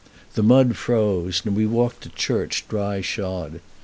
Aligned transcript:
The 0.33 0.41
mud 0.41 0.77
froze, 0.77 1.43
and 1.45 1.55
we 1.55 1.67
walked 1.67 2.01
to 2.01 2.09
church 2.09 2.65
dry 2.67 3.01
shod. 3.01 3.61